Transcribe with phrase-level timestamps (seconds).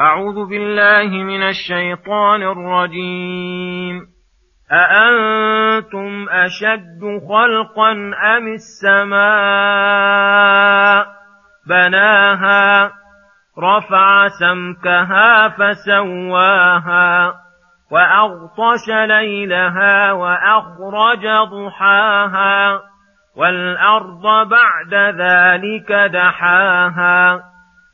[0.00, 4.02] أعوذ بالله من الشيطان الرجيم.
[4.72, 7.92] أأنتم أشد خلقا
[8.36, 9.16] أم السماء؟
[11.68, 12.92] بناها
[13.58, 17.34] رفع سمكها فسواها
[17.90, 22.80] وأغطش ليلها وأخرج ضحاها
[23.36, 27.55] والأرض بعد ذلك دحاها.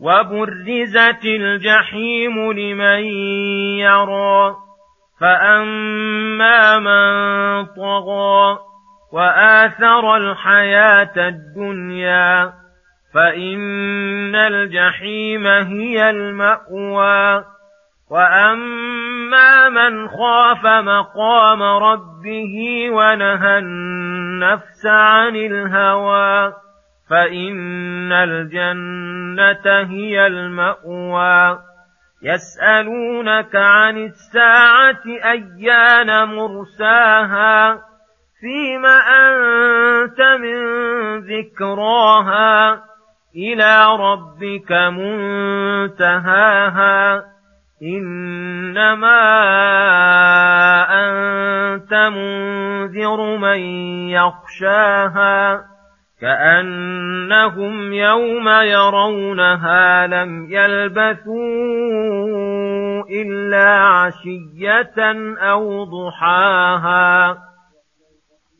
[0.00, 3.04] وبرزت الجحيم لمن
[3.78, 4.56] يرى
[5.20, 8.58] فأما من طغى
[9.12, 12.52] وآثر الحياة الدنيا
[13.14, 17.44] فإن الجحيم هي المأوى
[18.10, 26.52] وأما من خاف مقام ربه ونهى النفس عن الهوى
[27.10, 31.58] فإن الجنة هي المأوى.
[32.22, 37.74] يسألونك عن الساعة أيان مرساها؟
[38.40, 40.58] فيم أنت من
[41.18, 42.82] ذكراها؟
[43.36, 44.72] إلى ربك
[45.92, 47.24] منتهاها.
[47.82, 49.20] إنما
[50.90, 53.58] أنت منذر من
[54.08, 55.77] يخشاها.
[56.20, 61.38] كأنهم يوم يرونها لم يلبثوا
[63.10, 64.98] إلا عشية
[65.38, 67.38] أو ضحاها.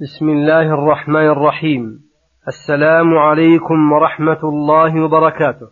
[0.00, 2.00] بسم الله الرحمن الرحيم.
[2.48, 5.66] السلام عليكم ورحمة الله وبركاته.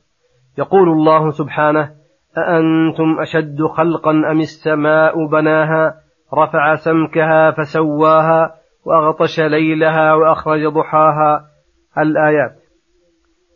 [0.59, 1.91] يقول الله سبحانه
[2.39, 5.95] أأنتم أشد خلقا أم السماء بناها؟
[6.35, 8.55] رفع سمكها فسواها
[8.85, 11.50] وأغطش ليلها وأخرج ضحاها.
[11.99, 12.57] الآيات.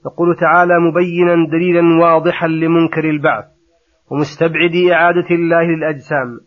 [0.07, 3.45] يقول تعالى مبينا دليلا واضحا لمنكر البعث
[4.11, 6.41] ومستبعد إعادة الله للأجسام.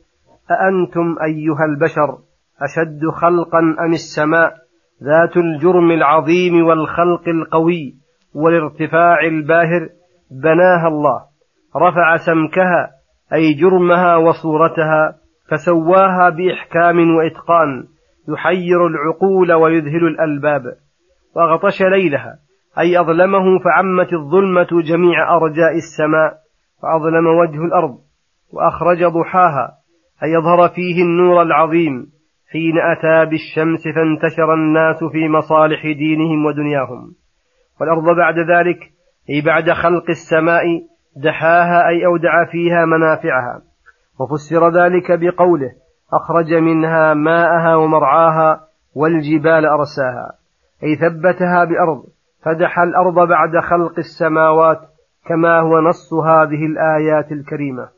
[0.52, 2.18] أأنتم أيها البشر
[2.62, 4.54] أشد خلقا أم السماء؟
[5.04, 7.96] ذات الجرم العظيم والخلق القوي
[8.36, 9.90] والارتفاع الباهر.
[10.32, 11.22] بناها الله.
[11.76, 12.90] رفع سمكها
[13.34, 15.18] أي جرمها وصورتها
[15.52, 17.88] فسواها بإحكام وإتقان.
[18.30, 20.64] يحير العقول ويذهل الألباب.
[21.38, 22.40] وأغطش ليلها
[22.80, 26.34] أي أظلمه فعمت الظلمة جميع أرجاء السماء
[26.82, 27.98] فأظلم وجه الأرض
[28.54, 29.78] وأخرج ضحاها
[30.24, 32.18] أي أظهر فيه النور العظيم
[32.52, 37.16] حين أتى بالشمس فانتشر الناس في مصالح دينهم ودنياهم.
[37.82, 38.80] والأرض بعد ذلك
[39.30, 40.64] أي بعد خلق السماء
[41.16, 43.62] دحاها أي أودع فيها منافعها.
[44.20, 45.72] وفسر ذلك بقوله
[46.14, 48.62] أخرج منها ماءها ومرعاها
[48.96, 50.32] والجبال أرساها.
[50.84, 52.04] أي ثبتها بأرض
[52.44, 54.80] فدح الأرض بعد خلق السماوات
[55.26, 57.90] كما هو نص هذه الآيات الكريمة.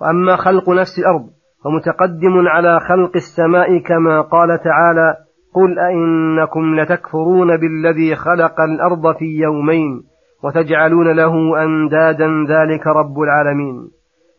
[0.00, 1.26] وأما خلق نفس الأرض
[1.64, 5.16] فمتقدم على خلق السماء كما قال تعالى
[5.54, 10.02] قل أئنكم لتكفرون بالذي خلق الأرض في يومين
[10.44, 13.90] وتجعلون له أندادا ذلك رب العالمين.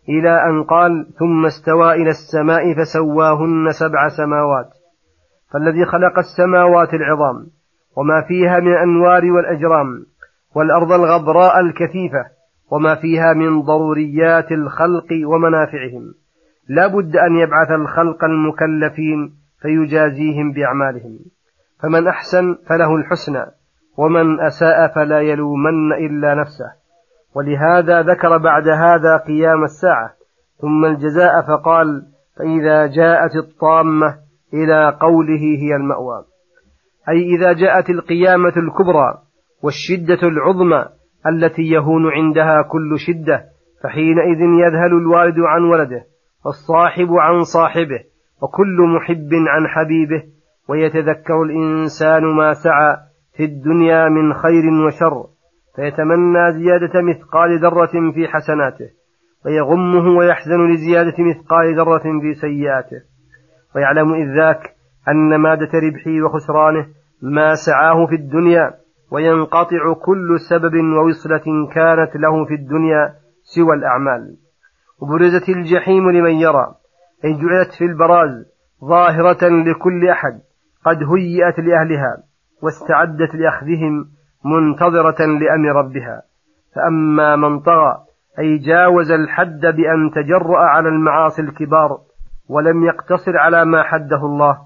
[0.10, 4.83] إلى أن قال ثم استوى إلى السماء فسواهن سبع سماوات.
[5.54, 7.48] فالذي خلق السماوات العظام
[7.98, 10.06] وما فيها من الأنوار والأجرام
[10.56, 12.26] والأرض الغبراء الكثيفة
[12.72, 16.14] وما فيها من ضروريات الخلق ومنافعهم.
[16.70, 21.20] لا بد أن يبعث الخلق المكلفين فيجازيهم بأعمالهم.
[21.84, 23.46] فمن أحسن فله الحسنى
[23.98, 26.84] ومن أساء فلا يلومن إلا نفسه.
[27.36, 30.14] ولهذا ذكر بعد هذا قيام الساعة
[30.62, 32.06] ثم الجزاء فقال
[32.38, 34.23] فإذا جاءت الطامة
[34.54, 36.24] إلى قوله هي المأوى.
[37.10, 39.18] أي إذا جاءت القيامة الكبرى
[39.64, 40.86] والشدة العظمى
[41.28, 43.46] التي يهون عندها كل شدة
[43.84, 46.04] فحينئذ يذهل الوالد عن ولده
[46.46, 48.00] والصاحب عن صاحبه
[48.42, 50.24] وكل محب عن حبيبه
[50.70, 52.98] ويتذكر الإنسان ما سعى
[53.38, 55.26] في الدنيا من خير وشر
[55.76, 58.90] فيتمنى زيادة مثقال ذرة في حسناته
[59.46, 63.13] ويغمه ويحزن لزيادة مثقال ذرة في سيئاته.
[63.76, 64.76] ويعلم إذ ذاك
[65.08, 66.88] أن مادة ربحه وخسرانه
[67.22, 68.74] ما سعاه في الدنيا
[69.12, 74.38] وينقطع كل سبب ووصلة كانت له في الدنيا سوى الأعمال.
[75.02, 76.76] وبرزت الجحيم لمن يرى
[77.26, 78.46] أي جعلت في البراز
[78.86, 80.40] ظاهرة لكل أحد
[80.86, 82.18] قد هيئت لأهلها
[82.64, 84.06] واستعدت لأخذهم
[84.46, 86.22] منتظرة لأمر ربها.
[86.76, 87.98] فأما من طغى
[88.40, 92.00] أي جاوز الحد بأن تجرأ على المعاصي الكبار
[92.50, 94.58] ولم يقتصر على ما حده الله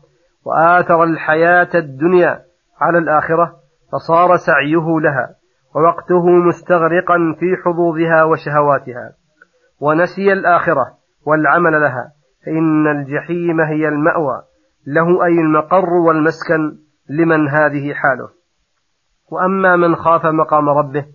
[0.46, 2.42] وآثر الحياة الدنيا
[2.82, 3.56] على الآخرة
[3.92, 5.36] فصار سعيه لها
[5.76, 9.12] ووقته مستغرقا في حظوظها وشهواتها.
[9.80, 10.86] ونسي الآخرة
[11.26, 12.12] والعمل لها
[12.46, 14.42] فإن الجحيم هي المأوى
[14.88, 16.78] له أي المقر والمسكن
[17.10, 18.30] لمن هذه حاله.
[19.32, 21.06] وأما من خاف مقام ربه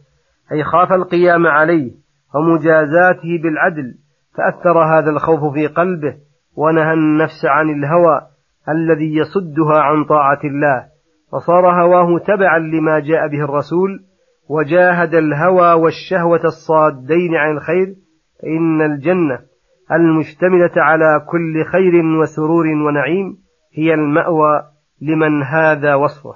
[0.52, 1.92] أي خاف القيام عليه
[2.34, 3.94] ومجازاته بالعدل
[4.36, 6.16] فأثر هذا الخوف في قلبه
[6.56, 8.20] ونهى النفس عن الهوى
[8.68, 10.86] الذي يصدها عن طاعة الله
[11.32, 14.04] فصار هواه تبعا لما جاء به الرسول
[14.48, 17.94] وجاهد الهوى والشهوة الصادين عن الخير
[18.42, 19.38] فإن الجنة
[19.92, 23.36] المشتملة على كل خير وسرور ونعيم
[23.74, 24.62] هي المأوى
[25.02, 26.34] لمن هذا وصفه.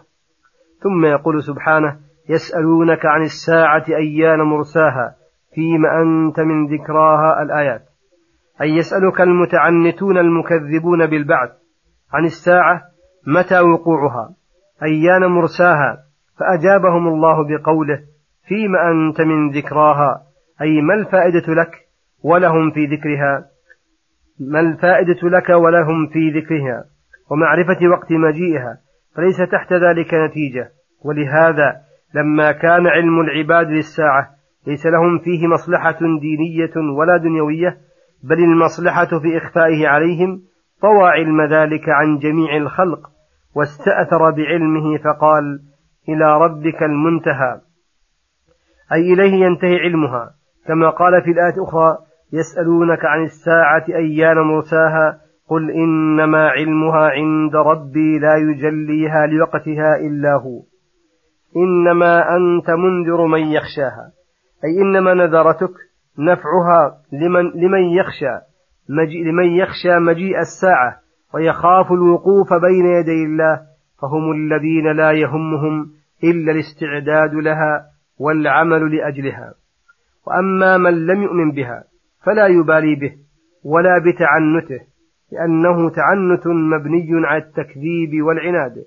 [0.83, 1.97] ثم يقول سبحانه
[2.29, 5.15] يسألونك عن الساعة أيان مرساها
[5.55, 7.83] فيما أنت من ذكراها الآيات.
[8.61, 11.51] أي يسألك المتعنتون المكذبون بالبعث
[12.13, 12.83] عن الساعة
[13.27, 14.35] متى وقوعها
[14.83, 15.99] أيان مرساها
[16.39, 18.01] فأجابهم الله بقوله
[18.49, 20.23] فيما أنت من ذكراها؟
[20.63, 21.71] أي ما الفائدة لك
[22.25, 23.47] ولهم في ذكرها؟
[24.41, 26.85] ما الفائدة لك ولهم في ذكرها؟
[27.31, 28.79] ومعرفة وقت مجيئها
[29.17, 30.71] فليس تحت ذلك نتيجة
[31.05, 31.77] ولهذا
[32.15, 34.31] لما كان علم العباد للساعة
[34.67, 37.79] ليس لهم فيه مصلحة دينية ولا دنيوية
[38.29, 40.41] بل المصلحة في إخفائه عليهم
[40.83, 43.01] طوى علم ذلك عن جميع الخلق
[43.57, 45.61] واستأثر بعلمه فقال
[46.09, 47.61] إلى ربك المنتهى.
[48.93, 50.31] أي إليه ينتهي علمها.
[50.67, 51.99] كما قال في الآية الأخرى
[52.33, 60.63] يسألونك عن الساعة أيان مرساها قل إنما علمها عند ربي لا يجليها لوقتها إلا هو.
[61.57, 64.13] إنما أنت منذر من يخشاها.
[64.65, 65.86] أي إنما نذرتك
[66.19, 68.39] نفعها لمن, لمن يخشى
[68.89, 70.97] مجيء لمن يخشى مجيء الساعة
[71.35, 73.61] ويخاف الوقوف بين يدي الله
[74.03, 75.91] فهم الذين لا يهمهم
[76.25, 77.85] إلا الاستعداد لها
[78.19, 79.55] والعمل لأجلها.
[80.27, 81.85] وأما من لم يؤمن بها
[82.25, 83.13] فلا يبالي به
[83.65, 84.85] ولا بتعنته
[85.33, 88.85] لأنه تعنت مبني على التكذيب والعناد.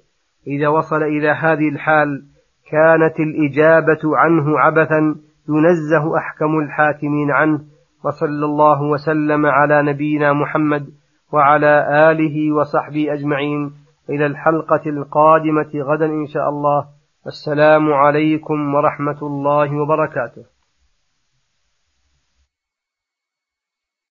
[0.47, 2.23] إذا وصل إلى هذه الحال
[2.71, 5.15] كانت الإجابة عنه عبثا
[5.49, 7.59] ينزه أحكم الحاكمين عنه
[8.05, 10.89] وصلى الله وسلم على نبينا محمد
[11.33, 11.73] وعلى
[12.11, 13.71] آله وصحبه أجمعين.
[14.09, 16.85] إلى الحلقة القادمة غدا إن شاء الله.
[17.27, 20.58] السلام عليكم ورحمة الله وبركاته.